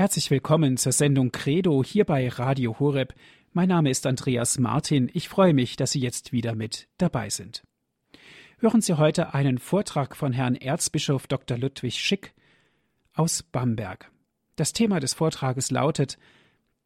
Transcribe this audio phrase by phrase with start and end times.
[0.00, 3.12] Herzlich willkommen zur Sendung Credo hier bei Radio Horeb.
[3.52, 5.10] Mein Name ist Andreas Martin.
[5.12, 7.62] Ich freue mich, dass Sie jetzt wieder mit dabei sind.
[8.60, 11.58] Hören Sie heute einen Vortrag von Herrn Erzbischof Dr.
[11.58, 12.32] Ludwig Schick
[13.12, 14.10] aus Bamberg.
[14.56, 16.16] Das Thema des Vortrages lautet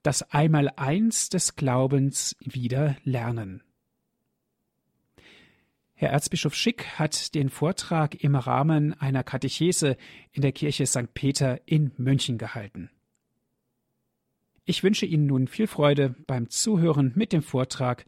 [0.03, 3.63] Das Einmaleins des Glaubens wieder lernen.
[5.95, 9.97] Herr Erzbischof Schick hat den Vortrag im Rahmen einer Katechese
[10.33, 11.15] in der Kirche St.
[11.15, 12.91] Peter in München gehalten.
[14.67, 18.07] Ich wünsche Ihnen nun viel Freude beim Zuhören mit dem Vortrag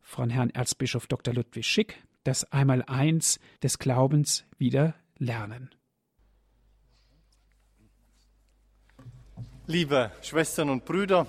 [0.00, 1.34] von Herrn Erzbischof Dr.
[1.34, 5.74] Ludwig Schick, das Einmaleins des Glaubens wieder lernen.
[9.66, 11.26] Liebe Schwestern und Brüder,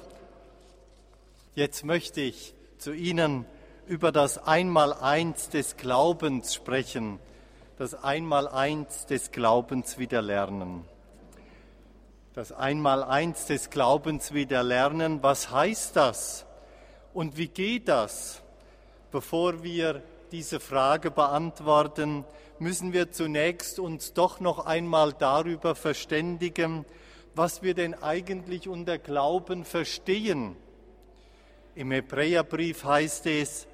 [1.55, 3.45] jetzt möchte ich zu Ihnen
[3.87, 7.17] über das Einmaleins des Glaubens sprechen,
[7.79, 10.85] das Einmaleins des Glaubens wieder lernen.
[12.37, 16.45] Das Einmaleins des Glaubens wieder lernen, was heißt das
[17.11, 18.43] und wie geht das?
[19.09, 22.25] Bevor wir diese Frage beantworten,
[22.59, 26.85] müssen wir zunächst uns doch noch einmal darüber verständigen,
[27.33, 30.55] was wir denn eigentlich unter Glauben verstehen.
[31.73, 33.65] Im Hebräerbrief heißt es,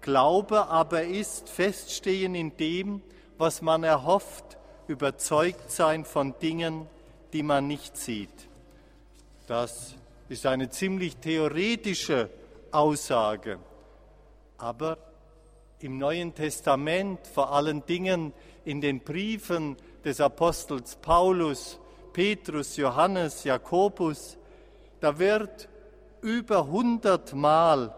[0.00, 3.02] Glaube aber ist Feststehen in dem,
[3.36, 6.86] was man erhofft, überzeugt sein von Dingen,
[7.32, 8.48] die man nicht sieht.
[9.46, 9.94] Das
[10.28, 12.30] ist eine ziemlich theoretische
[12.70, 13.58] Aussage.
[14.58, 14.98] Aber
[15.80, 18.32] im Neuen Testament, vor allen Dingen
[18.64, 21.78] in den Briefen des Apostels Paulus,
[22.12, 24.38] Petrus, Johannes, Jakobus,
[25.00, 25.68] da wird
[26.20, 27.94] über hundertmal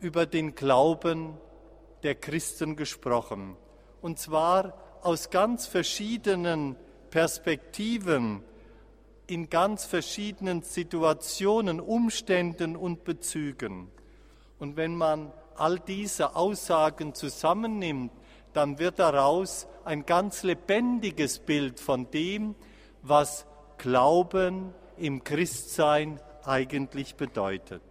[0.00, 1.36] über den Glauben
[2.02, 3.56] der Christen gesprochen.
[4.00, 6.76] Und zwar aus ganz verschiedenen
[7.10, 8.42] Perspektiven,
[9.26, 13.90] in ganz verschiedenen Situationen, Umständen und Bezügen.
[14.58, 18.10] Und wenn man all diese Aussagen zusammennimmt,
[18.54, 22.54] dann wird daraus ein ganz lebendiges Bild von dem,
[23.02, 27.82] was Glauben im Christsein eigentlich bedeutet.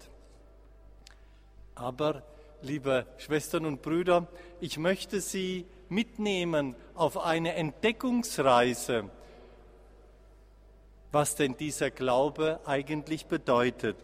[1.75, 2.23] Aber,
[2.63, 4.27] liebe Schwestern und Brüder,
[4.59, 9.09] ich möchte Sie mitnehmen auf eine Entdeckungsreise,
[11.11, 13.97] was denn dieser Glaube eigentlich bedeutet.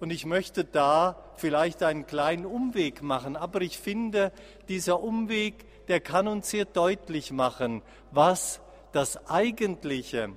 [0.00, 4.32] Und ich möchte da vielleicht einen kleinen Umweg machen, aber ich finde,
[4.68, 8.60] dieser Umweg, der kann uns sehr deutlich machen, was
[8.92, 10.30] das Eigentliche,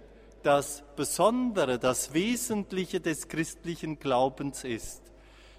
[0.43, 5.03] das Besondere, das Wesentliche des christlichen Glaubens ist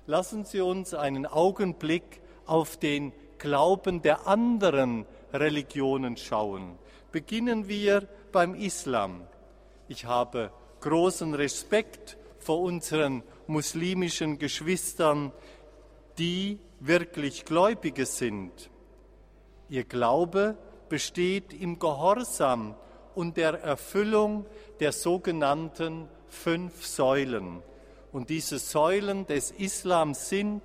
[0.06, 6.78] lassen Sie uns einen Augenblick auf den Glauben der anderen Religionen schauen.
[7.12, 9.26] Beginnen wir beim Islam.
[9.88, 10.50] Ich habe
[10.80, 15.32] großen Respekt vor unseren muslimischen Geschwistern,
[16.18, 18.70] die wirklich Gläubige sind.
[19.68, 20.56] Ihr Glaube
[20.88, 22.74] besteht im Gehorsam
[23.14, 24.46] und der Erfüllung
[24.80, 27.62] der sogenannten fünf Säulen.
[28.12, 30.62] Und diese Säulen des Islams sind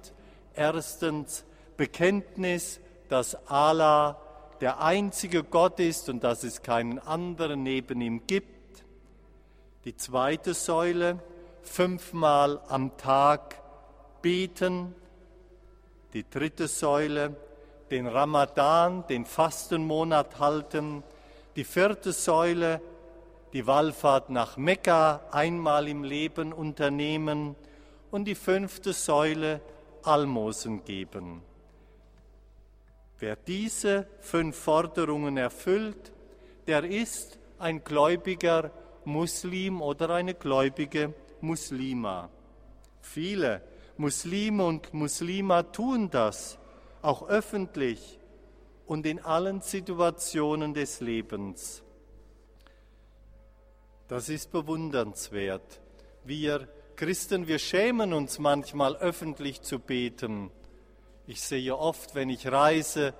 [0.53, 1.45] erstens
[1.77, 4.19] Bekenntnis, dass Allah
[4.61, 8.83] der einzige Gott ist und dass es keinen anderen neben ihm gibt.
[9.85, 11.19] Die zweite Säule,
[11.61, 13.55] fünfmal am Tag
[14.21, 14.93] beten.
[16.13, 17.35] Die dritte Säule,
[17.89, 21.03] den Ramadan, den Fastenmonat halten.
[21.55, 22.81] Die vierte Säule,
[23.53, 27.55] die Wallfahrt nach Mekka einmal im Leben unternehmen
[28.11, 29.61] und die fünfte Säule
[30.03, 31.41] Almosen geben.
[33.19, 36.13] Wer diese fünf Forderungen erfüllt,
[36.67, 38.71] der ist ein gläubiger
[39.03, 42.29] Muslim oder eine gläubige Muslima.
[43.01, 43.61] Viele
[43.97, 46.57] Muslime und Muslima tun das,
[47.01, 48.19] auch öffentlich
[48.85, 51.83] und in allen Situationen des Lebens.
[54.07, 55.81] Das ist bewundernswert.
[56.23, 60.51] Wir Christen, wir schämen uns manchmal öffentlich zu beten.
[61.29, 63.13] Ich sehe oft, wenn ich reise,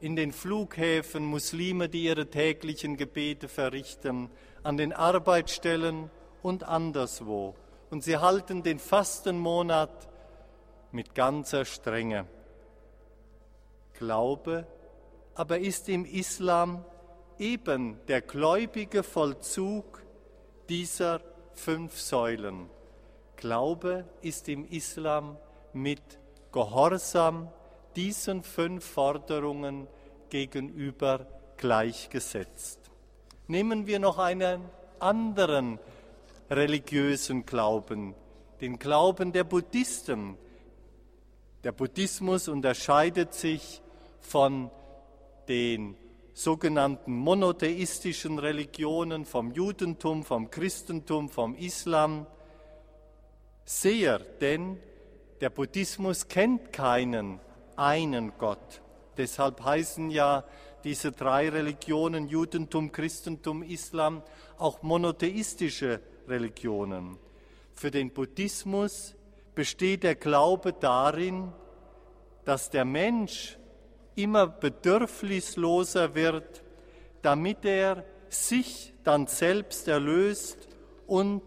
[0.00, 4.30] in den Flughäfen Muslime, die ihre täglichen Gebete verrichten,
[4.64, 6.10] an den Arbeitsstellen
[6.42, 7.54] und anderswo.
[7.88, 10.08] Und sie halten den Fastenmonat
[10.90, 12.26] mit ganzer Strenge.
[13.92, 14.66] Glaube
[15.36, 16.84] aber ist im Islam
[17.38, 20.02] eben der gläubige Vollzug
[20.68, 21.20] dieser
[21.52, 22.68] fünf Säulen.
[23.36, 25.38] Glaube ist im Islam
[25.72, 26.19] mit
[26.52, 27.48] Gehorsam
[27.96, 29.86] diesen fünf Forderungen
[30.30, 31.26] gegenüber
[31.56, 32.78] gleichgesetzt.
[33.46, 34.62] Nehmen wir noch einen
[34.98, 35.78] anderen
[36.50, 38.14] religiösen Glauben,
[38.60, 40.36] den Glauben der Buddhisten.
[41.64, 43.82] Der Buddhismus unterscheidet sich
[44.20, 44.70] von
[45.48, 45.96] den
[46.32, 52.26] sogenannten monotheistischen Religionen, vom Judentum, vom Christentum, vom Islam
[53.64, 54.78] sehr, denn
[55.40, 57.40] der Buddhismus kennt keinen
[57.76, 58.82] einen Gott.
[59.16, 60.44] Deshalb heißen ja
[60.84, 64.22] diese drei Religionen, Judentum, Christentum, Islam,
[64.58, 67.18] auch monotheistische Religionen.
[67.72, 69.14] Für den Buddhismus
[69.54, 71.52] besteht der Glaube darin,
[72.44, 73.58] dass der Mensch
[74.14, 76.62] immer bedürfnisloser wird,
[77.22, 80.68] damit er sich dann selbst erlöst
[81.06, 81.42] und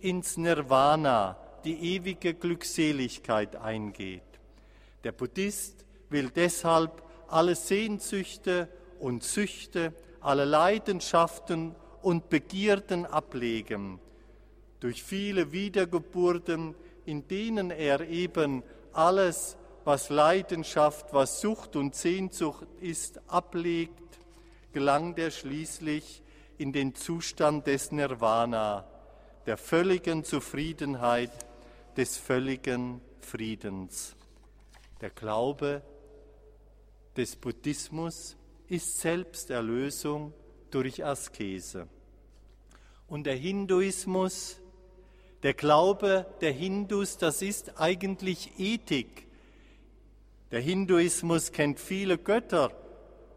[0.00, 4.22] ins Nirvana, die ewige Glückseligkeit eingeht.
[5.02, 8.68] Der Buddhist will deshalb alle Sehnsüchte
[9.00, 14.00] und Süchte, alle Leidenschaften und Begierden ablegen.
[14.80, 16.74] Durch viele Wiedergeburten,
[17.04, 18.62] in denen er eben
[18.92, 24.18] alles, was Leidenschaft, was Sucht und Sehnsucht ist, ablegt,
[24.72, 26.22] gelangt er schließlich
[26.56, 28.86] in den Zustand des Nirvana,
[29.46, 31.30] der völligen Zufriedenheit,
[31.96, 34.16] des völligen Friedens.
[35.00, 35.82] Der Glaube
[37.16, 38.36] des Buddhismus
[38.68, 40.32] ist Selbsterlösung
[40.70, 41.88] durch Askese.
[43.06, 44.60] Und der Hinduismus,
[45.42, 49.28] der Glaube der Hindus, das ist eigentlich Ethik.
[50.50, 52.72] Der Hinduismus kennt viele Götter,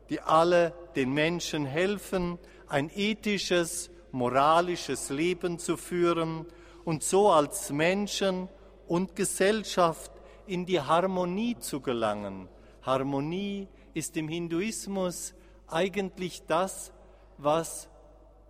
[0.10, 6.46] die alle den Menschen helfen, ein ethisches, moralisches Leben zu führen
[6.88, 8.48] und so als Menschen
[8.88, 10.10] und Gesellschaft
[10.46, 12.48] in die Harmonie zu gelangen.
[12.82, 15.34] Harmonie ist im Hinduismus
[15.68, 16.94] eigentlich das,
[17.38, 17.90] was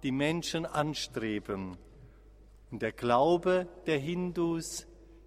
[0.04, 1.80] die Menschen anstreben.
[2.70, 4.86] Und der Glaube der Hindus,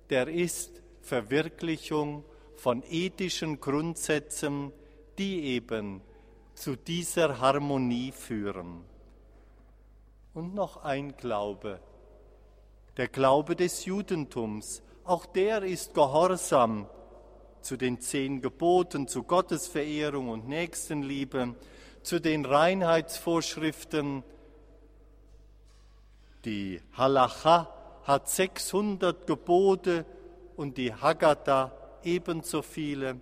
[0.09, 2.25] der ist Verwirklichung
[2.55, 4.71] von ethischen Grundsätzen,
[5.19, 6.01] die eben
[6.55, 8.85] zu dieser Harmonie führen.
[10.33, 11.81] Und noch ein Glaube,
[12.97, 16.89] der Glaube des Judentums, auch der ist gehorsam
[17.61, 21.55] zu den zehn Geboten, zu Gottesverehrung und Nächstenliebe,
[22.03, 24.23] zu den Reinheitsvorschriften.
[26.45, 27.73] Die Halacha
[28.05, 30.07] hat 600 Gebote
[30.57, 31.73] und die Haggadah
[32.03, 33.21] ebenso viele.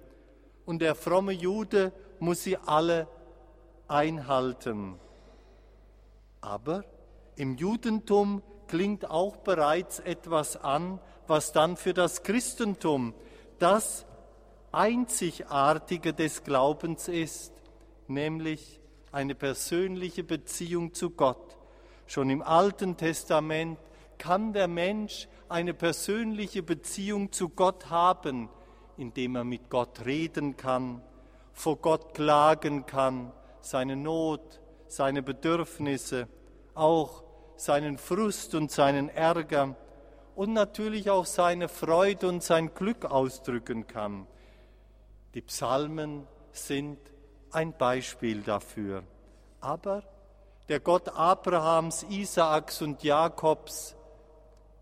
[0.66, 3.08] Und der fromme Jude muss sie alle
[3.88, 5.00] einhalten.
[6.40, 6.84] Aber
[7.36, 13.14] im Judentum klingt auch bereits etwas an, was dann für das Christentum,
[13.58, 14.06] das
[14.70, 17.52] Einzigartige des Glaubens ist,
[18.06, 18.80] nämlich
[19.12, 21.56] eine persönliche Beziehung zu Gott.
[22.06, 23.78] Schon im Alten Testament
[24.18, 28.48] kann der Mensch eine persönliche Beziehung zu Gott haben,
[28.96, 31.02] indem er mit Gott reden kann,
[31.52, 36.28] vor Gott klagen kann, seine Not, seine Bedürfnisse,
[36.74, 37.24] auch
[37.58, 39.76] seinen Frust und seinen Ärger
[40.34, 44.26] und natürlich auch seine Freude und sein Glück ausdrücken kann.
[45.34, 46.98] Die Psalmen sind
[47.50, 49.02] ein Beispiel dafür.
[49.60, 50.04] Aber
[50.68, 53.96] der Gott Abrahams, Isaaks und Jakobs,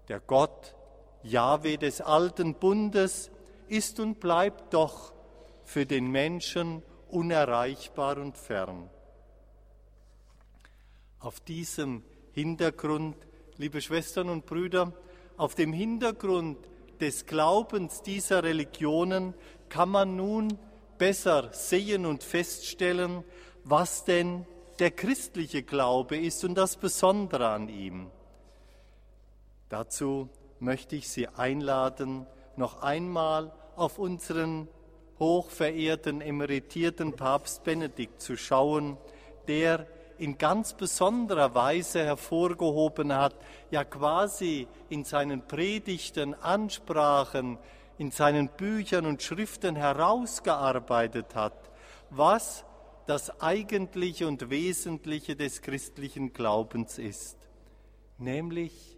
[0.09, 0.75] der Gott
[1.23, 3.31] Jahwe des alten Bundes,
[3.69, 5.13] ist und bleibt doch
[5.65, 8.91] für den Menschen unerreichbar und fern.
[11.19, 12.05] Auf diesem
[12.37, 13.17] Hintergrund,
[13.57, 14.93] liebe Schwestern und Brüder,
[15.39, 16.59] auf dem Hintergrund
[17.01, 19.33] des Glaubens dieser Religionen
[19.71, 20.59] kann man nun
[20.99, 23.25] besser sehen und feststellen,
[23.65, 24.45] was denn
[24.81, 28.11] der christliche Glaube ist und das Besondere an ihm.
[29.71, 30.29] Dazu
[30.61, 32.27] möchte ich Sie einladen,
[32.57, 34.69] noch einmal auf unseren
[35.19, 38.99] hochverehrten, emeritierten Papst Benedikt zu schauen,
[39.49, 39.87] der
[40.19, 43.35] in ganz besonderer Weise hervorgehoben hat,
[43.71, 47.59] ja quasi in seinen Predigten, Ansprachen,
[47.99, 51.71] in seinen Büchern und Schriften herausgearbeitet hat,
[52.11, 52.65] was
[53.07, 57.39] das Eigentliche und Wesentliche des christlichen Glaubens ist.
[58.19, 58.97] Nämlich,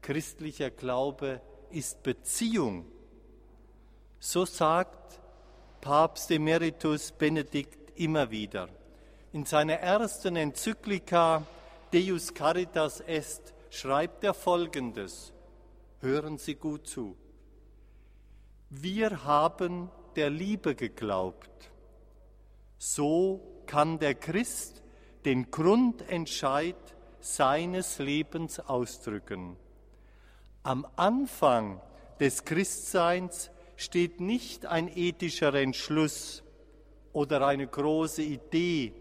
[0.00, 1.40] christlicher Glaube
[1.70, 2.86] ist Beziehung.
[4.20, 5.20] So sagt
[5.80, 8.68] Papst Emeritus Benedikt immer wieder.
[9.34, 11.46] In seiner ersten Enzyklika
[11.90, 15.32] Deus Caritas Est schreibt er Folgendes.
[16.00, 17.16] Hören Sie gut zu.
[18.68, 21.70] Wir haben der Liebe geglaubt.
[22.76, 24.82] So kann der Christ
[25.24, 26.76] den Grundentscheid
[27.20, 29.56] seines Lebens ausdrücken.
[30.62, 31.80] Am Anfang
[32.20, 36.42] des Christseins steht nicht ein ethischer Entschluss
[37.14, 38.92] oder eine große Idee,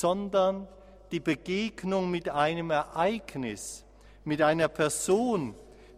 [0.00, 0.66] sondern
[1.12, 3.84] die Begegnung mit einem Ereignis,
[4.24, 5.54] mit einer Person,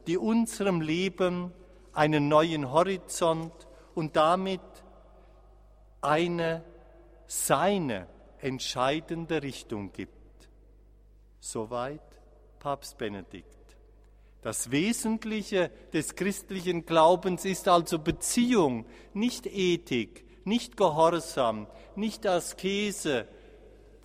[0.06, 1.52] die unserem Leben
[1.94, 3.52] einen neuen Horizont
[3.94, 4.60] und damit
[6.02, 6.62] eine
[7.26, 8.06] seine
[8.38, 10.50] entscheidende Richtung gibt.
[11.40, 12.02] Soweit
[12.58, 13.46] Papst Benedikt.
[14.42, 18.84] Das Wesentliche des christlichen Glaubens ist also Beziehung,
[19.14, 23.26] nicht Ethik, nicht Gehorsam, nicht Askese,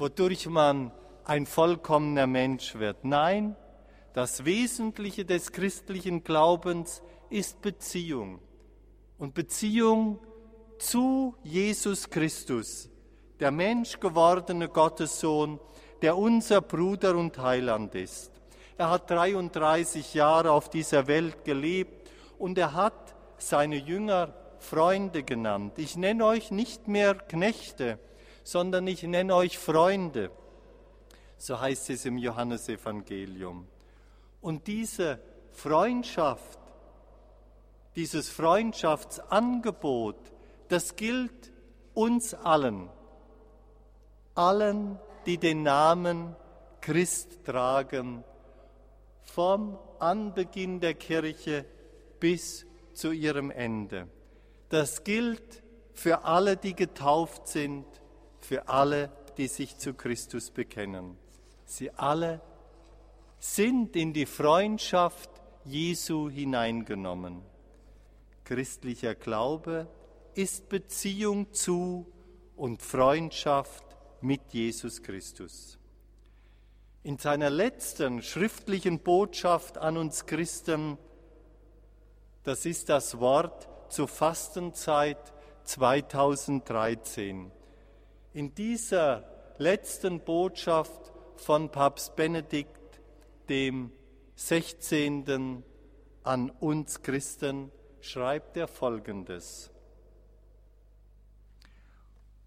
[0.01, 0.91] wodurch man
[1.25, 3.05] ein vollkommener Mensch wird.
[3.05, 3.55] Nein,
[4.13, 8.39] das Wesentliche des christlichen Glaubens ist Beziehung.
[9.20, 10.20] Und Beziehung
[10.79, 12.89] zu Jesus Christus,
[13.39, 15.60] der Mensch gewordene Gottessohn,
[16.01, 18.31] der unser Bruder und Heiland ist.
[18.77, 25.74] Er hat 33 Jahre auf dieser Welt gelebt und er hat seine Jünger Freunde genannt.
[25.77, 28.00] Ich nenne euch nicht mehr Knechte,
[28.43, 30.31] sondern ich nenne euch Freunde.
[31.38, 33.67] So heißt es im Johannesevangelium.
[34.41, 35.19] Und diese
[35.51, 36.60] Freundschaft,
[37.95, 40.17] dieses Freundschaftsangebot,
[40.69, 41.51] das gilt
[41.93, 42.89] uns allen,
[44.36, 46.36] allen, die den Namen
[46.79, 48.24] Christ tragen,
[49.24, 51.65] vom Anbeginn der Kirche
[52.19, 54.07] bis zu ihrem Ende.
[54.69, 57.86] Das gilt für alle, die getauft sind,
[58.45, 61.17] für alle, die sich zu Christus bekennen.
[61.65, 62.41] Sie alle
[63.39, 65.29] sind in die Freundschaft
[65.65, 67.41] Jesu hineingenommen.
[68.43, 69.88] Christlicher Glaube
[70.33, 72.05] ist Beziehung zu
[72.55, 73.86] und Freundschaft
[74.21, 75.79] mit Jesus Christus.
[77.03, 80.98] In seiner letzten schriftlichen Botschaft an uns Christen,
[82.43, 85.33] das ist das Wort zur Fastenzeit
[85.63, 87.51] 2013.
[88.33, 89.25] In dieser
[89.57, 93.01] letzten Botschaft von Papst Benedikt,
[93.50, 93.91] dem
[94.35, 95.65] 16.
[96.23, 99.69] an uns Christen, schreibt er Folgendes.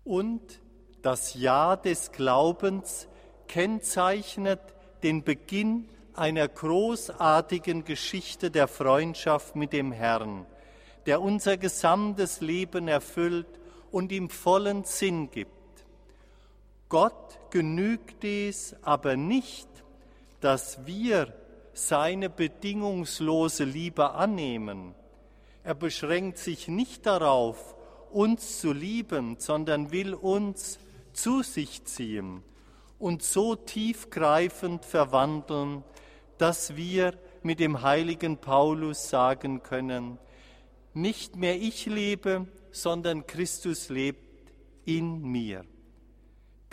[0.05, 0.63] Und
[1.03, 3.07] das Ja des Glaubens
[3.47, 4.61] kennzeichnet
[5.03, 10.47] den Beginn einer großartigen Geschichte der Freundschaft mit dem Herrn,
[11.05, 13.61] der unser gesamtes Leben erfüllt
[13.91, 15.64] und ihm vollen Sinn gibt.
[16.95, 19.67] Gott genügt es aber nicht,
[20.41, 21.35] dass wir
[21.73, 24.95] seine bedingungslose Liebe annehmen.
[25.65, 27.75] Er beschränkt sich nicht darauf,
[28.13, 30.79] uns zu lieben, sondern will uns
[31.13, 32.45] zu sich ziehen
[33.01, 35.83] und so tiefgreifend verwandeln,
[36.39, 40.17] dass wir mit dem heiligen Paulus sagen können,
[40.93, 44.53] nicht mehr ich lebe, sondern Christus lebt
[44.85, 45.65] in mir.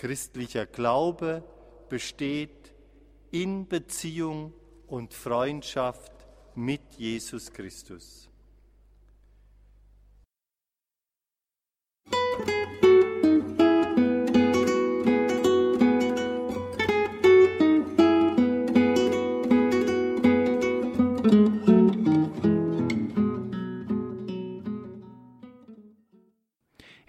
[0.01, 1.43] Christlicher Glaube
[1.88, 2.74] besteht
[3.29, 4.51] in Beziehung
[4.88, 6.12] und Freundschaft
[6.55, 8.27] mit Jesus Christus.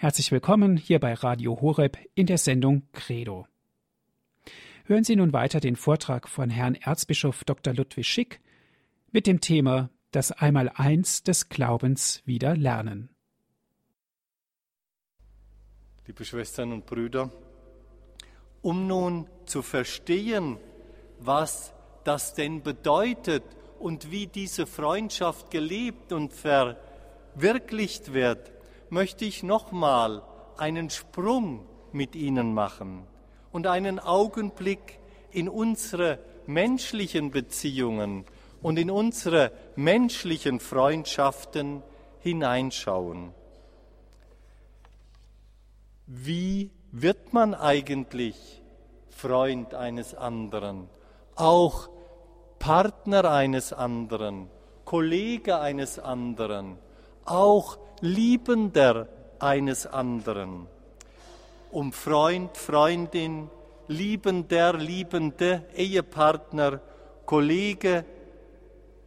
[0.02, 3.47] Herzlich willkommen hier bei Radio Horeb in der Sendung Credo.
[4.87, 7.73] Hören Sie nun weiter den Vortrag von Herrn Erzbischof Dr.
[7.73, 8.40] Ludwig Schick
[9.12, 13.11] mit dem Thema Das Einmaleins des Glaubens wieder lernen.
[16.09, 17.30] Liebe Schwestern und Brüder,
[18.61, 20.59] um nun zu verstehen,
[21.21, 23.44] was das denn bedeutet
[23.78, 28.50] und wie diese Freundschaft gelebt und verwirklicht wird,
[28.92, 30.22] möchte ich nochmal
[30.58, 33.06] einen Sprung mit Ihnen machen
[33.50, 38.26] und einen Augenblick in unsere menschlichen Beziehungen
[38.61, 41.82] und in unsere menschlichen Freundschaften
[42.20, 43.32] hineinschauen.
[46.06, 48.62] Wie wird man eigentlich
[49.08, 50.90] Freund eines anderen,
[51.34, 51.88] auch
[52.58, 54.50] Partner eines anderen,
[54.84, 56.76] Kollege eines anderen,
[57.25, 59.06] auch Liebender
[59.38, 60.66] eines anderen.
[61.71, 63.49] Um Freund, Freundin,
[63.87, 66.80] Liebender, Liebende, Ehepartner,
[67.25, 68.04] Kollege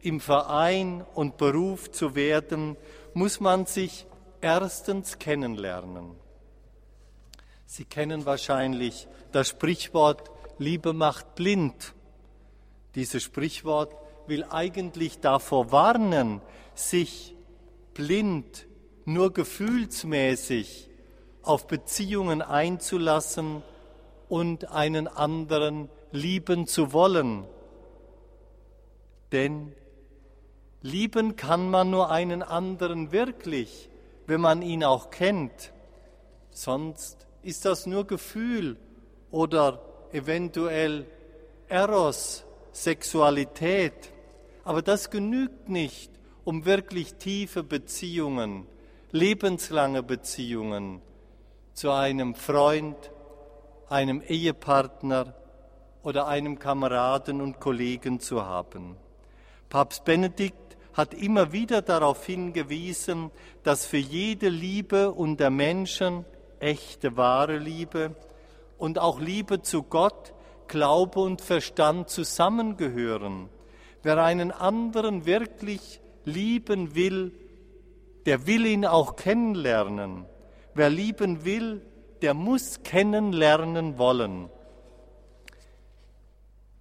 [0.00, 2.78] im Verein und Beruf zu werden,
[3.12, 4.06] muss man sich
[4.40, 6.12] erstens kennenlernen.
[7.66, 11.92] Sie kennen wahrscheinlich das Sprichwort, Liebe macht blind.
[12.94, 13.94] Dieses Sprichwort
[14.26, 16.40] will eigentlich davor warnen,
[16.74, 17.36] sich
[17.92, 18.66] blind,
[19.06, 20.90] nur gefühlsmäßig
[21.42, 23.62] auf Beziehungen einzulassen
[24.28, 27.44] und einen anderen lieben zu wollen.
[29.30, 29.72] Denn
[30.82, 33.88] lieben kann man nur einen anderen wirklich,
[34.26, 35.72] wenn man ihn auch kennt.
[36.50, 38.76] Sonst ist das nur Gefühl
[39.30, 39.80] oder
[40.12, 41.06] eventuell
[41.68, 44.12] Eros, Sexualität.
[44.64, 46.10] Aber das genügt nicht,
[46.44, 48.66] um wirklich tiefe Beziehungen,
[49.12, 51.00] lebenslange Beziehungen
[51.72, 52.96] zu einem Freund,
[53.88, 55.34] einem Ehepartner
[56.02, 58.96] oder einem Kameraden und Kollegen zu haben.
[59.68, 63.30] Papst Benedikt hat immer wieder darauf hingewiesen,
[63.62, 66.24] dass für jede Liebe unter Menschen,
[66.58, 68.14] echte, wahre Liebe
[68.78, 70.32] und auch Liebe zu Gott,
[70.68, 73.50] Glaube und Verstand zusammengehören.
[74.02, 77.32] Wer einen anderen wirklich lieben will,
[78.26, 80.26] der will ihn auch kennenlernen.
[80.74, 81.80] Wer lieben will,
[82.22, 84.50] der muss kennenlernen wollen.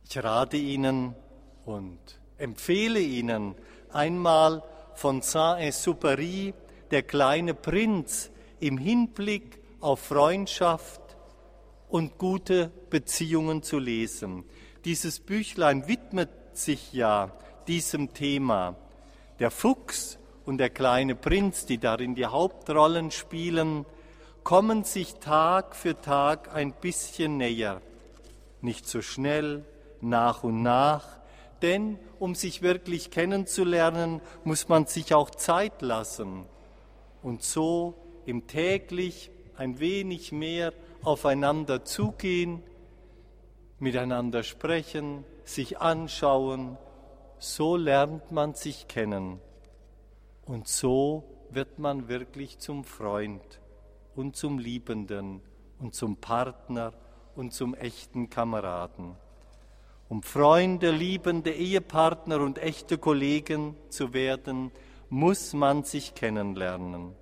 [0.04, 1.16] Ich rate Ihnen
[1.66, 2.00] und
[2.38, 3.56] empfehle Ihnen
[3.92, 4.64] einmal
[4.96, 6.54] von Saint-Exupéry,
[6.92, 11.02] der kleine Prinz, im Hinblick auf Freundschaft
[11.90, 14.46] und gute Beziehungen zu lesen.
[14.86, 17.32] Dieses Büchlein widmet sich ja
[17.68, 18.75] diesem Thema.
[19.40, 23.86] Der Fuchs und der kleine Prinz, die darin die Hauptrollen spielen,
[24.44, 27.82] kommen sich Tag für Tag ein bisschen näher.
[28.62, 29.66] Nicht so schnell,
[30.02, 31.04] nach und nach,
[31.62, 36.46] denn um sich wirklich kennenzulernen, muss man sich auch Zeit lassen.
[37.24, 42.62] Und so im täglich ein wenig mehr aufeinander zugehen,
[43.80, 46.78] miteinander sprechen, sich anschauen,
[47.40, 49.40] so lernt man sich kennen
[50.46, 53.62] und so wird man wirklich zum Freund
[54.16, 55.42] und zum Liebenden
[55.79, 56.94] und zum Partner
[57.36, 59.16] und zum echten Kameraden.
[60.08, 64.72] Um Freunde, liebende Ehepartner und echte Kollegen zu werden,
[65.10, 67.14] muss man sich kennenlernen.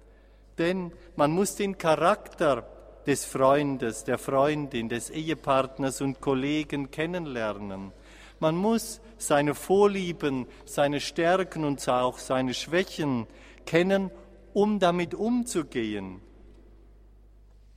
[0.58, 2.68] Denn man muss den Charakter
[3.08, 7.92] des Freundes, der Freundin, des Ehepartners und Kollegen kennenlernen.
[8.40, 13.28] Man muss seine Vorlieben, seine Stärken und auch seine Schwächen
[13.66, 14.12] kennen,
[14.54, 16.22] um damit umzugehen.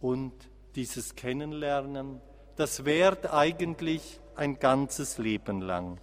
[0.01, 0.33] Und
[0.75, 2.21] dieses Kennenlernen,
[2.57, 5.99] das währt eigentlich ein ganzes Leben lang.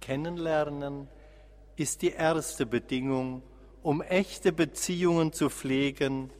[0.00, 1.08] Kennenlernen
[1.76, 3.42] ist die erste Bedingung,
[3.82, 6.30] um echte Beziehungen zu pflegen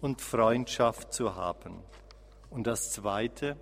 [0.00, 1.82] und Freundschaft zu haben.
[2.50, 3.56] Und das Zweite,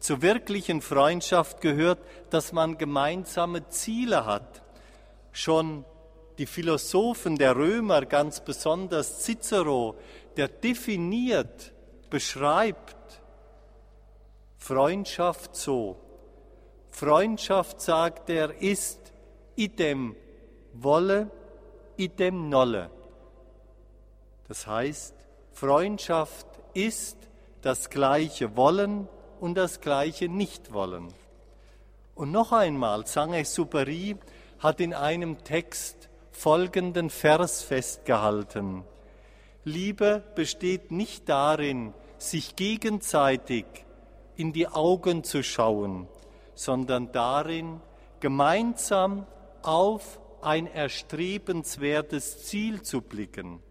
[0.00, 4.62] zur wirklichen Freundschaft gehört, dass man gemeinsame Ziele hat.
[5.30, 5.84] Schon
[6.38, 9.96] die Philosophen der Römer, ganz besonders Cicero,
[10.36, 11.72] der definiert,
[12.08, 12.96] beschreibt
[14.56, 15.96] Freundschaft so.
[16.90, 19.12] Freundschaft, sagt er, ist
[19.54, 20.16] idem
[20.72, 21.30] wolle,
[21.96, 22.90] idem nolle.
[24.48, 25.14] Das heißt,
[25.52, 27.18] Freundschaft ist
[27.60, 29.08] das gleiche Wollen
[29.40, 31.08] und das gleiche Nichtwollen.
[32.14, 34.18] Und noch einmal, Saint-Exupéry
[34.58, 38.84] hat in einem Text folgenden Vers festgehalten.
[39.64, 43.64] Liebe besteht nicht darin, sich gegenseitig
[44.36, 46.08] in die Augen zu schauen,
[46.54, 47.80] sondern darin,
[48.20, 49.26] gemeinsam
[49.62, 53.62] auf ein erstrebenswertes Ziel zu blicken.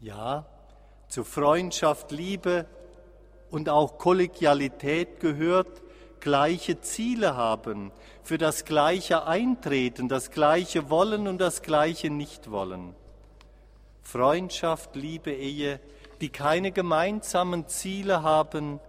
[0.00, 0.46] Ja,
[1.08, 2.66] zu Freundschaft, Liebe
[3.50, 5.82] und auch Kollegialität gehört,
[6.20, 12.94] gleiche Ziele haben, für das gleiche Eintreten, das gleiche Wollen und das gleiche Nichtwollen.
[14.02, 15.80] Freundschaft, Liebe, Ehe,
[16.20, 18.80] die keine gemeinsamen Ziele haben,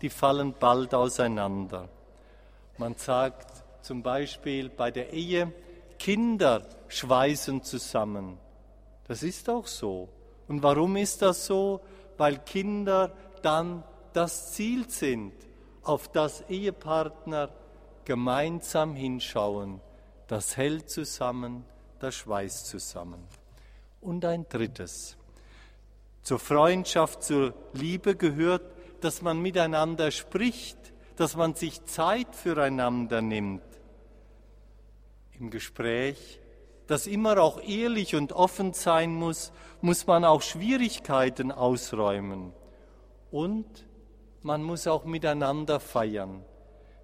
[0.00, 1.88] die fallen bald auseinander.
[2.78, 5.52] Man sagt zum Beispiel bei der Ehe,
[5.98, 8.38] Kinder schweißen zusammen.
[9.08, 10.08] Das ist auch so.
[10.48, 11.80] Und warum ist das so?
[12.16, 13.82] Weil Kinder dann
[14.16, 15.34] das Ziel sind,
[15.82, 17.50] auf das Ehepartner
[18.06, 19.82] gemeinsam hinschauen.
[20.26, 21.66] Das hält zusammen,
[21.98, 23.22] das schweißt zusammen.
[24.00, 25.18] Und ein drittes.
[26.22, 28.62] Zur Freundschaft, zur Liebe gehört,
[29.02, 30.78] dass man miteinander spricht,
[31.16, 33.64] dass man sich Zeit füreinander nimmt.
[35.38, 36.40] Im Gespräch,
[36.86, 39.52] das immer auch ehrlich und offen sein muss,
[39.82, 42.54] muss man auch Schwierigkeiten ausräumen.
[43.30, 43.85] Und
[44.46, 46.44] man muss auch miteinander feiern.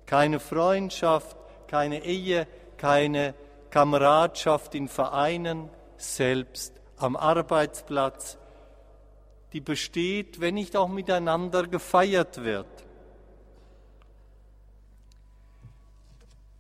[0.06, 3.34] Keine Freundschaft, keine Ehe, keine
[3.70, 8.38] Kameradschaft in Vereinen, selbst am Arbeitsplatz,
[9.52, 12.68] die besteht, wenn nicht auch miteinander gefeiert wird.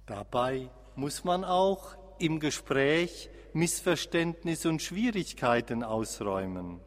[0.06, 6.80] Dabei muss man auch im Gespräch Missverständnisse und Schwierigkeiten ausräumen.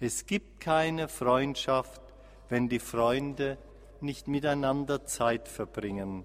[0.00, 2.00] Es gibt keine Freundschaft,
[2.50, 3.56] wenn die Freunde
[4.00, 6.24] nicht miteinander Zeit verbringen,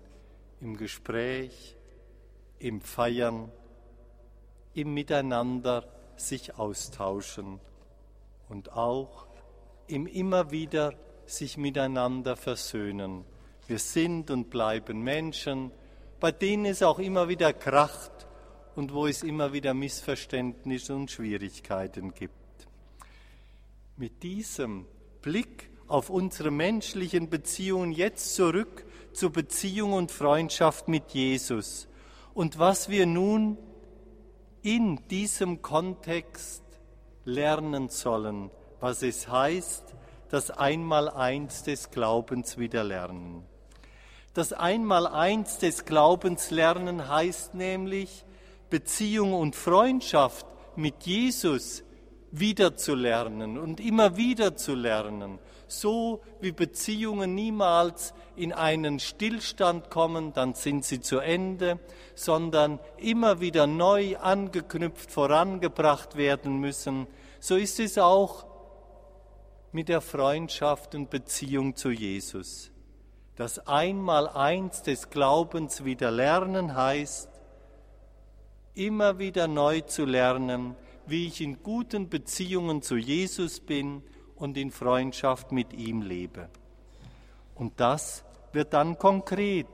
[0.59, 1.77] im Gespräch,
[2.59, 3.51] im Feiern,
[4.73, 7.59] im Miteinander sich austauschen
[8.49, 9.27] und auch
[9.87, 10.93] im immer wieder
[11.27, 13.23] sich miteinander versöhnen.
[13.67, 15.71] Wir sind und bleiben Menschen,
[16.19, 18.27] bei denen es auch immer wieder kracht
[18.75, 22.33] und wo es immer wieder Missverständnisse und Schwierigkeiten gibt.
[23.97, 24.85] Mit diesem
[25.21, 31.87] Blick auf unsere menschlichen Beziehungen jetzt zurück zur Beziehung und Freundschaft mit Jesus
[32.33, 33.57] und was wir nun
[34.61, 36.63] in diesem Kontext
[37.23, 39.95] lernen sollen, was es heißt,
[40.29, 43.45] das Einmaleins des Glaubens wieder lernen.
[44.33, 48.25] Das Einmaleins des Glaubens lernen heißt nämlich,
[48.69, 50.45] Beziehung und Freundschaft
[50.75, 51.83] mit Jesus
[52.31, 59.89] wieder zu lernen und immer wieder zu lernen, so wie Beziehungen niemals in einen Stillstand
[59.89, 61.79] kommen, dann sind sie zu Ende,
[62.15, 67.07] sondern immer wieder neu angeknüpft, vorangebracht werden müssen,
[67.39, 68.45] so ist es auch
[69.71, 72.71] mit der Freundschaft und Beziehung zu Jesus.
[73.35, 77.29] Das Einmaleins des Glaubens wieder lernen heißt,
[78.73, 80.75] immer wieder neu zu lernen,
[81.05, 84.01] wie ich in guten Beziehungen zu Jesus bin
[84.35, 86.49] und in Freundschaft mit ihm lebe.
[87.55, 89.67] Und das wird dann konkret,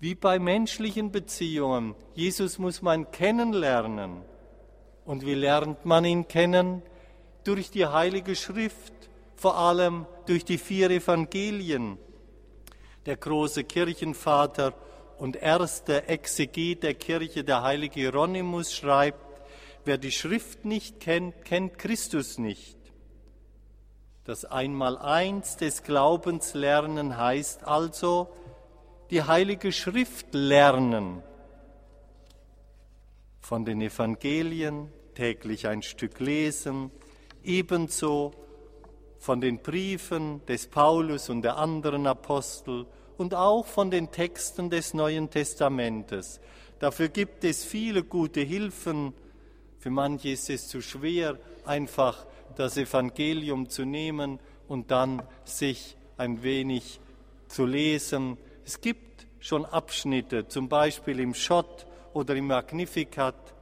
[0.00, 1.94] wie bei menschlichen Beziehungen.
[2.14, 4.22] Jesus muss man kennenlernen.
[5.04, 6.82] Und wie lernt man ihn kennen?
[7.44, 8.92] Durch die Heilige Schrift,
[9.36, 11.98] vor allem durch die vier Evangelien.
[13.06, 14.74] Der große Kirchenvater
[15.18, 19.40] und erste Exeget der Kirche, der heilige Hieronymus, schreibt,
[19.84, 22.81] wer die Schrift nicht kennt, kennt Christus nicht.
[24.24, 28.28] Das Einmaleins des Glaubens lernen heißt also,
[29.10, 31.24] die Heilige Schrift lernen.
[33.40, 36.92] Von den Evangelien täglich ein Stück lesen,
[37.42, 38.32] ebenso
[39.18, 42.86] von den Briefen des Paulus und der anderen Apostel
[43.18, 46.40] und auch von den Texten des Neuen Testamentes.
[46.78, 49.14] Dafür gibt es viele gute Hilfen.
[49.80, 52.24] Für manche ist es zu schwer, einfach
[52.58, 54.38] das Evangelium zu nehmen
[54.68, 57.00] und dann sich ein wenig
[57.48, 58.38] zu lesen.
[58.64, 63.54] Es gibt schon Abschnitte, zum Beispiel im Schott oder im Magnificat,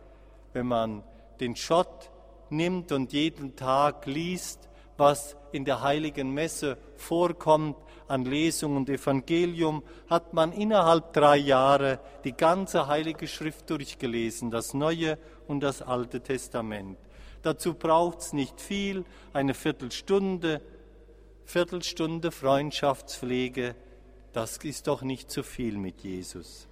[0.53, 1.03] wenn man
[1.41, 2.11] den Schott
[2.51, 7.77] nimmt und jeden Tag liest, was in der heiligen Messe vorkommt
[8.07, 14.75] an Lesung und Evangelium, hat man innerhalb drei Jahre die ganze heilige Schrift durchgelesen, das
[14.75, 16.99] Neue und das Alte Testament.
[17.43, 20.61] Dazu braucht es nicht viel, eine Viertelstunde,
[21.45, 23.75] Viertelstunde Freundschaftspflege,
[24.33, 26.69] das ist doch nicht zu viel mit Jesus.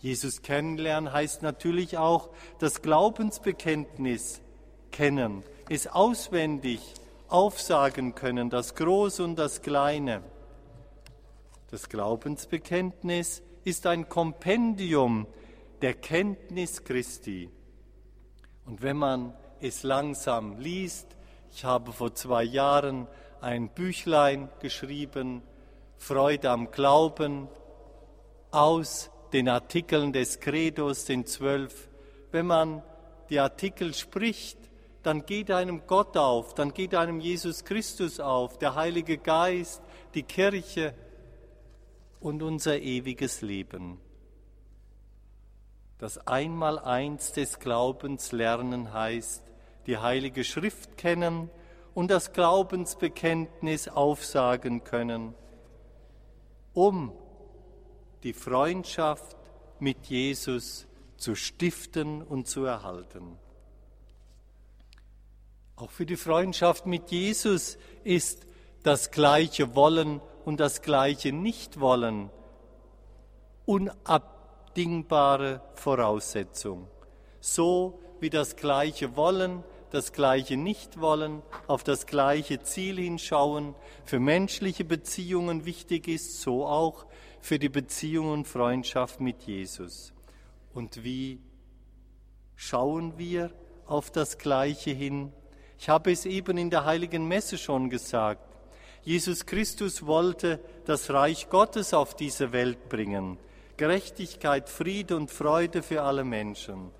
[0.00, 4.40] Jesus kennenlernen heißt natürlich auch das Glaubensbekenntnis
[4.90, 6.80] kennen, es auswendig
[7.28, 10.22] aufsagen können, das Große und das Kleine.
[11.70, 15.26] Das Glaubensbekenntnis ist ein Kompendium
[15.82, 17.50] der Kenntnis Christi.
[18.64, 21.16] Und wenn man es langsam liest.
[21.52, 23.06] Ich habe vor zwei Jahren
[23.40, 25.42] ein Büchlein geschrieben,
[25.96, 27.48] Freude am Glauben,
[28.50, 31.88] aus den Artikeln des Credos, den zwölf.
[32.30, 32.82] Wenn man
[33.30, 34.58] die Artikel spricht,
[35.02, 39.82] dann geht einem Gott auf, dann geht einem Jesus Christus auf, der Heilige Geist,
[40.14, 40.94] die Kirche
[42.20, 44.00] und unser ewiges Leben.
[45.98, 49.42] Das Einmaleins des Glaubens lernen heißt,
[49.86, 51.50] die Heilige Schrift kennen
[51.92, 55.34] und das Glaubensbekenntnis aufsagen können,
[56.72, 57.12] um
[58.22, 59.36] die Freundschaft
[59.80, 63.36] mit Jesus zu stiften und zu erhalten.
[65.74, 68.46] Auch für die Freundschaft mit Jesus ist
[68.84, 72.30] das gleiche Wollen und das gleiche Nichtwollen
[74.78, 76.86] unabdingbare Voraussetzung.
[77.40, 84.20] So wie das gleiche Wollen das Gleiche nicht wollen, auf das gleiche Ziel hinschauen, für
[84.20, 87.06] menschliche Beziehungen wichtig ist, so auch
[87.40, 90.12] für die Beziehung und Freundschaft mit Jesus.
[90.74, 91.40] Und wie
[92.54, 93.50] schauen wir
[93.86, 95.32] auf das Gleiche hin?
[95.78, 98.44] Ich habe es eben in der heiligen Messe schon gesagt.
[99.04, 103.38] Jesus Christus wollte das Reich Gottes auf diese Welt bringen.
[103.78, 106.90] Gerechtigkeit, Friede und Freude für alle Menschen.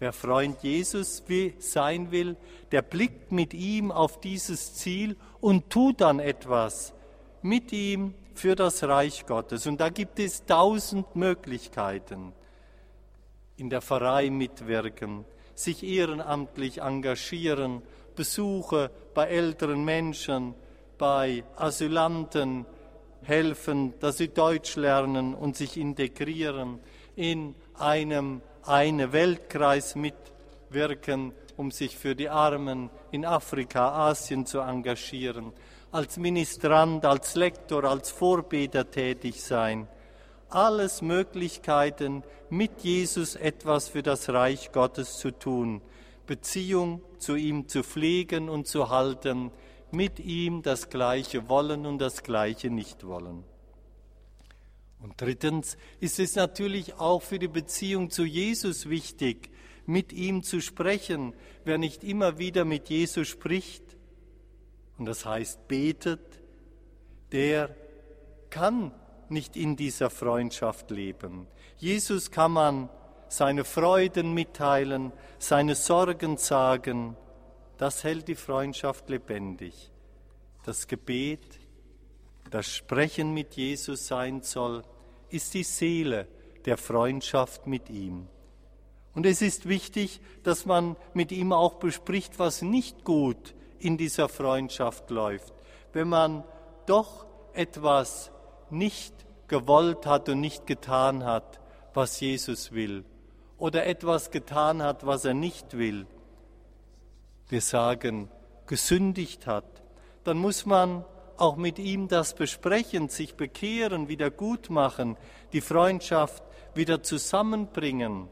[0.00, 1.22] Wer Freund Jesus
[1.60, 2.36] sein will,
[2.70, 6.92] der blickt mit ihm auf dieses Ziel und tut dann etwas
[7.40, 9.66] mit ihm für das Reich Gottes.
[9.66, 12.32] Und da gibt es tausend Möglichkeiten.
[13.56, 17.82] In der Pfarrei mitwirken, sich ehrenamtlich engagieren,
[18.14, 20.54] Besuche bei älteren Menschen,
[20.96, 22.66] bei Asylanten
[23.22, 26.78] helfen, dass sie Deutsch lernen und sich integrieren,
[27.16, 35.52] in einem eine Weltkreis mitwirken, um sich für die Armen in Afrika, Asien zu engagieren,
[35.90, 39.88] als Ministrant, als Lektor, als Vorbeter tätig sein.
[40.50, 45.82] Alles Möglichkeiten, mit Jesus etwas für das Reich Gottes zu tun,
[46.26, 49.50] Beziehung zu ihm zu pflegen und zu halten,
[49.90, 53.44] mit ihm das Gleiche wollen und das Gleiche nicht wollen.
[55.00, 59.50] Und drittens ist es natürlich auch für die Beziehung zu Jesus wichtig,
[59.86, 61.34] mit ihm zu sprechen.
[61.64, 63.96] Wer nicht immer wieder mit Jesus spricht,
[64.98, 66.40] und das heißt betet,
[67.30, 67.74] der
[68.50, 68.92] kann
[69.28, 71.46] nicht in dieser Freundschaft leben.
[71.76, 72.88] Jesus kann man
[73.28, 77.16] seine Freuden mitteilen, seine Sorgen sagen.
[77.78, 79.90] Das hält die Freundschaft lebendig.
[80.64, 81.60] Das Gebet
[82.50, 84.82] das Sprechen mit Jesus sein soll,
[85.28, 86.26] ist die Seele
[86.64, 88.26] der Freundschaft mit ihm.
[89.14, 94.28] Und es ist wichtig, dass man mit ihm auch bespricht, was nicht gut in dieser
[94.28, 95.52] Freundschaft läuft.
[95.92, 96.44] Wenn man
[96.86, 98.30] doch etwas
[98.70, 99.14] nicht
[99.48, 101.60] gewollt hat und nicht getan hat,
[101.94, 103.04] was Jesus will,
[103.56, 106.06] oder etwas getan hat, was er nicht will,
[107.48, 108.28] wir sagen,
[108.66, 109.82] gesündigt hat,
[110.24, 111.04] dann muss man
[111.36, 115.16] auch mit ihm das besprechen, sich bekehren, wieder gut machen,
[115.52, 116.42] die Freundschaft
[116.74, 118.28] wieder zusammenbringen.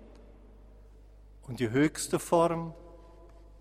[1.47, 2.75] Und die höchste Form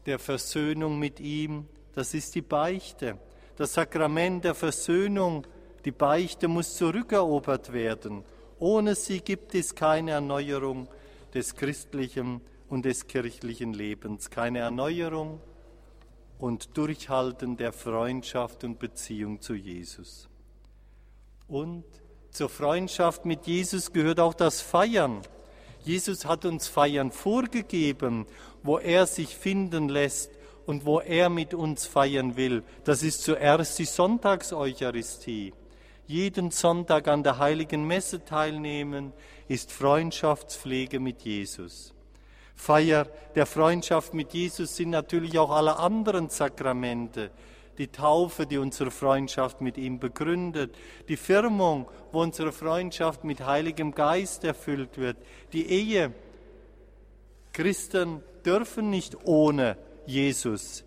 [0.05, 3.17] der Versöhnung mit ihm, das ist die Beichte.
[3.55, 5.45] Das Sakrament der Versöhnung,
[5.85, 8.23] die Beichte muss zurückerobert werden.
[8.59, 10.87] Ohne sie gibt es keine Erneuerung
[11.33, 15.39] des christlichen und des kirchlichen Lebens, keine Erneuerung
[16.39, 20.29] und Durchhalten der Freundschaft und Beziehung zu Jesus.
[21.47, 21.85] Und
[22.31, 25.21] zur Freundschaft mit Jesus gehört auch das Feiern.
[25.85, 28.25] Jesus hat uns Feiern vorgegeben,
[28.63, 30.31] wo er sich finden lässt
[30.65, 32.63] und wo er mit uns feiern will.
[32.83, 35.53] Das ist zuerst die Sonntagseucharistie.
[36.07, 39.13] Jeden Sonntag an der heiligen Messe teilnehmen
[39.47, 41.94] ist Freundschaftspflege mit Jesus.
[42.55, 47.31] Feier der Freundschaft mit Jesus sind natürlich auch alle anderen Sakramente.
[47.77, 50.75] Die Taufe, die unsere Freundschaft mit ihm begründet,
[51.09, 55.17] die Firmung, wo unsere Freundschaft mit Heiligem Geist erfüllt wird,
[55.51, 56.13] die Ehe.
[57.51, 60.85] Christen dürfen nicht ohne Jesus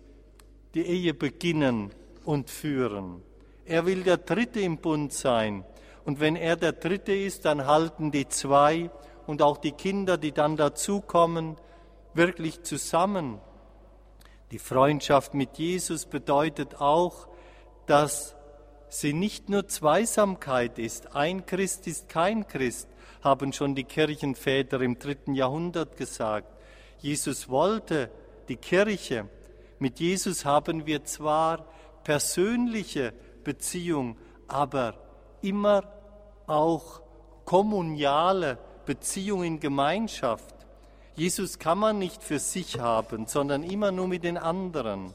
[0.73, 1.91] die Ehe beginnen
[2.25, 3.21] und führen.
[3.65, 5.63] Er will der Dritte im Bund sein.
[6.05, 8.89] Und wenn er der Dritte ist, dann halten die zwei
[9.29, 11.55] und auch die Kinder, die dann dazukommen,
[12.15, 13.37] wirklich zusammen.
[14.49, 17.27] Die Freundschaft mit Jesus bedeutet auch,
[17.85, 18.35] dass
[18.87, 21.15] sie nicht nur Zweisamkeit ist.
[21.15, 22.89] Ein Christ ist kein Christ,
[23.21, 26.51] haben schon die Kirchenväter im dritten Jahrhundert gesagt.
[26.97, 28.09] Jesus wollte
[28.47, 29.29] die Kirche.
[29.77, 31.67] Mit Jesus haben wir zwar
[32.03, 33.13] persönliche
[33.43, 34.95] Beziehung, aber
[35.43, 35.83] immer
[36.47, 37.03] auch
[37.45, 38.57] kommuniale
[38.89, 40.55] Beziehung in Gemeinschaft.
[41.15, 45.13] Jesus kann man nicht für sich haben, sondern immer nur mit den anderen.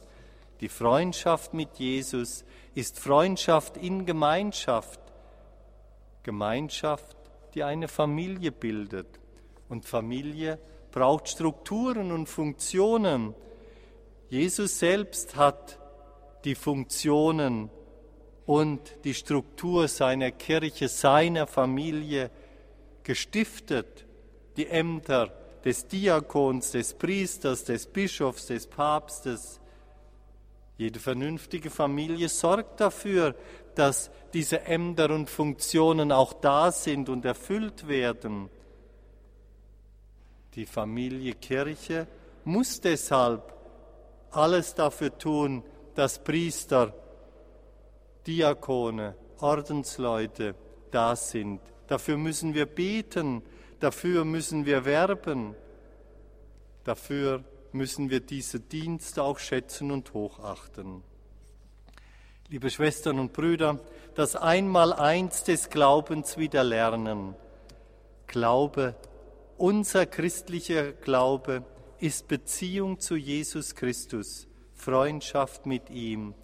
[0.60, 2.44] Die Freundschaft mit Jesus
[2.76, 5.00] ist Freundschaft in Gemeinschaft.
[6.22, 7.16] Gemeinschaft,
[7.54, 9.08] die eine Familie bildet.
[9.68, 10.60] Und Familie
[10.92, 13.34] braucht Strukturen und Funktionen.
[14.28, 15.80] Jesus selbst hat
[16.44, 17.70] die Funktionen
[18.46, 22.30] und die Struktur seiner Kirche, seiner Familie
[23.04, 24.04] gestiftet,
[24.56, 25.32] die Ämter
[25.64, 29.60] des Diakons, des Priesters, des Bischofs, des Papstes.
[30.76, 33.34] Jede vernünftige Familie sorgt dafür,
[33.74, 38.50] dass diese Ämter und Funktionen auch da sind und erfüllt werden.
[40.54, 42.06] Die Familie Kirche
[42.44, 43.54] muss deshalb
[44.30, 45.62] alles dafür tun,
[45.94, 46.92] dass Priester,
[48.26, 50.54] Diakone, Ordensleute
[50.90, 51.60] da sind.
[51.86, 53.42] Dafür müssen wir beten,
[53.80, 55.54] dafür müssen wir werben,
[56.84, 61.02] dafür müssen wir diese Dienste auch schätzen und hochachten.
[62.48, 63.80] Liebe Schwestern und Brüder,
[64.14, 67.34] das Einmaleins des Glaubens wieder lernen.
[68.26, 68.94] Glaube,
[69.56, 71.64] unser christlicher Glaube
[71.98, 76.34] ist Beziehung zu Jesus Christus, Freundschaft mit ihm,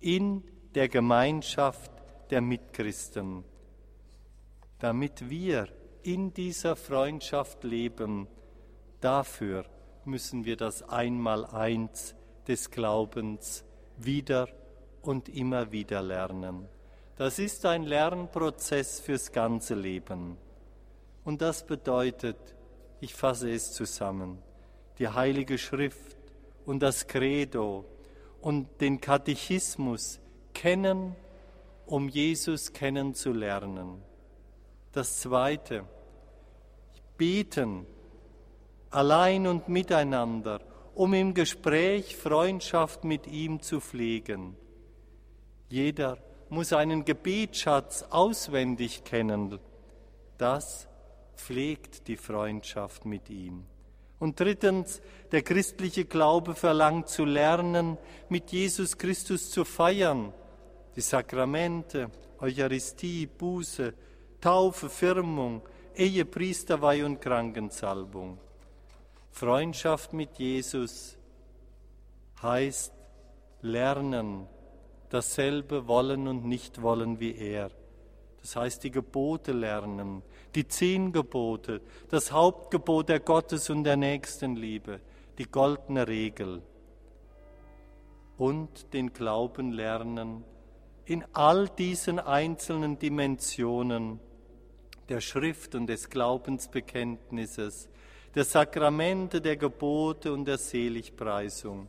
[0.00, 0.42] in
[0.74, 1.90] der Gemeinschaft
[2.30, 3.44] der Mitchristen.
[4.84, 5.68] Damit wir
[6.02, 8.28] in dieser Freundschaft leben,
[9.00, 9.64] dafür
[10.04, 12.14] müssen wir das Einmaleins
[12.46, 13.64] des Glaubens
[13.96, 14.46] wieder
[15.00, 16.68] und immer wieder lernen.
[17.16, 20.36] Das ist ein Lernprozess fürs ganze Leben.
[21.24, 22.36] Und das bedeutet,
[23.00, 24.36] ich fasse es zusammen,
[24.98, 26.18] die Heilige Schrift
[26.66, 27.86] und das Credo
[28.42, 30.20] und den Katechismus
[30.52, 31.16] kennen,
[31.86, 34.02] um Jesus kennenzulernen.
[34.94, 35.84] Das Zweite,
[37.16, 37.84] beten,
[38.90, 40.60] allein und miteinander,
[40.94, 44.56] um im Gespräch Freundschaft mit ihm zu pflegen.
[45.68, 49.58] Jeder muss einen Gebetsschatz auswendig kennen.
[50.38, 50.86] Das
[51.34, 53.66] pflegt die Freundschaft mit ihm.
[54.20, 55.02] Und drittens,
[55.32, 60.32] der christliche Glaube verlangt zu lernen, mit Jesus Christus zu feiern.
[60.94, 63.92] Die Sakramente, Eucharistie, Buße,
[64.44, 65.62] Taufe, Firmung,
[65.96, 68.36] Ehe, Priesterweihe und Krankensalbung.
[69.30, 71.16] Freundschaft mit Jesus
[72.42, 72.92] heißt
[73.62, 74.46] lernen,
[75.08, 77.70] dasselbe wollen und nicht wollen wie er.
[78.42, 80.22] Das heißt, die Gebote lernen,
[80.54, 81.80] die zehn Gebote,
[82.10, 85.00] das Hauptgebot der Gottes und der Nächstenliebe,
[85.38, 86.60] die goldene Regel.
[88.36, 90.44] Und den Glauben lernen
[91.06, 94.20] in all diesen einzelnen Dimensionen
[95.08, 97.88] der Schrift und des Glaubensbekenntnisses,
[98.34, 101.88] der Sakramente, der Gebote und der Seligpreisung.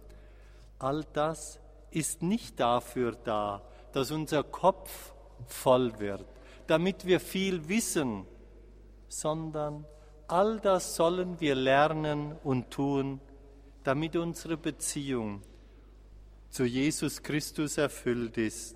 [0.80, 1.60] All das
[1.91, 3.62] ist nicht dafür da,
[3.93, 5.13] dass unser Kopf
[5.47, 6.25] voll wird,
[6.67, 8.25] damit wir viel wissen,
[9.08, 9.86] sondern
[10.28, 13.21] all das sollen wir lernen und tun,
[13.84, 15.41] damit unsere Beziehung
[16.49, 18.75] zu Jesus Christus erfüllt ist,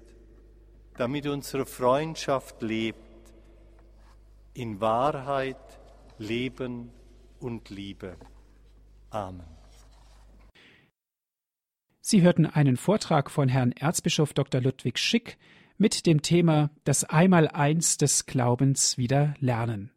[0.98, 3.09] damit unsere Freundschaft lebt
[4.60, 5.56] in Wahrheit,
[6.18, 6.90] Leben
[7.40, 8.18] und Liebe.
[9.10, 9.46] Amen.
[12.02, 14.60] Sie hörten einen Vortrag von Herrn Erzbischof Dr.
[14.60, 15.38] Ludwig Schick
[15.78, 19.92] mit dem Thema Das Einmaleins des Glaubens wieder lernen.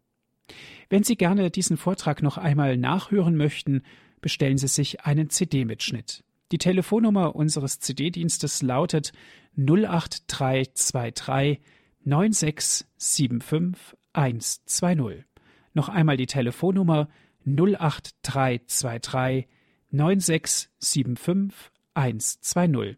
[0.88, 3.82] Wenn Sie gerne diesen Vortrag noch einmal nachhören möchten,
[4.20, 6.22] bestellen Sie sich einen CD-Mitschnitt.
[6.52, 9.12] Die Telefonnummer unseres CD-Dienstes lautet
[9.56, 11.58] 08323
[12.04, 15.24] 9675 120.
[15.74, 17.08] Noch einmal die Telefonnummer
[17.44, 19.48] 08323
[19.90, 22.96] 9675 120.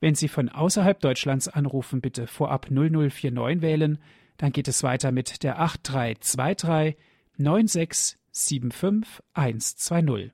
[0.00, 3.98] Wenn Sie von außerhalb Deutschlands anrufen, bitte vorab 0049 wählen,
[4.36, 6.96] dann geht es weiter mit der 8323
[7.38, 10.32] 9675 120.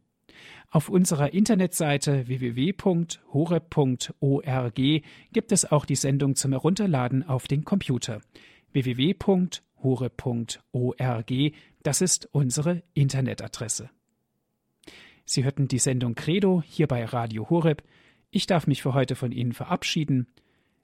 [0.70, 3.02] Auf unserer Internetseite www.hore.org
[5.32, 8.22] gibt es auch die Sendung zum Herunterladen auf den Computer.
[8.72, 11.32] www.hore.org hure.org.
[11.82, 13.90] Das ist unsere Internetadresse.
[15.24, 17.82] Sie hörten die Sendung Credo hier bei Radio Horeb.
[18.30, 20.26] Ich darf mich für heute von Ihnen verabschieden.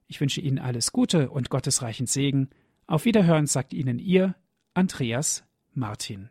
[0.06, 2.50] Ich wünsche Ihnen alles Gute und gottesreichen Segen.
[2.86, 4.34] Auf Wiederhören sagt Ihnen Ihr
[4.74, 6.30] Andreas Martin.